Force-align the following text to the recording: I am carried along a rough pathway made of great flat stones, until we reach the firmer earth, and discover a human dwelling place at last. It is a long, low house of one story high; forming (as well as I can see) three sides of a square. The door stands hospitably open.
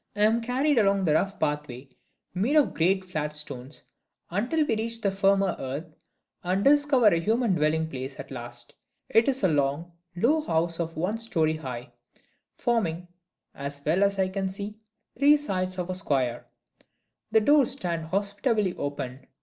I 0.15 0.21
am 0.23 0.41
carried 0.41 0.79
along 0.79 1.07
a 1.07 1.13
rough 1.13 1.39
pathway 1.39 1.87
made 2.33 2.55
of 2.55 2.73
great 2.73 3.05
flat 3.05 3.33
stones, 3.35 3.83
until 4.31 4.65
we 4.65 4.75
reach 4.75 4.99
the 4.99 5.11
firmer 5.11 5.55
earth, 5.59 5.93
and 6.43 6.63
discover 6.63 7.05
a 7.09 7.19
human 7.19 7.53
dwelling 7.53 7.87
place 7.87 8.19
at 8.19 8.31
last. 8.31 8.73
It 9.09 9.27
is 9.27 9.43
a 9.43 9.47
long, 9.47 9.91
low 10.15 10.41
house 10.41 10.79
of 10.79 10.97
one 10.97 11.19
story 11.19 11.57
high; 11.57 11.91
forming 12.55 13.09
(as 13.53 13.85
well 13.85 14.03
as 14.03 14.17
I 14.17 14.29
can 14.29 14.49
see) 14.49 14.79
three 15.19 15.37
sides 15.37 15.77
of 15.77 15.87
a 15.87 15.93
square. 15.93 16.47
The 17.31 17.41
door 17.41 17.67
stands 17.67 18.09
hospitably 18.09 18.73
open. 18.77 19.27